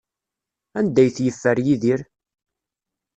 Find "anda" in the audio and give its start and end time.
0.77-0.99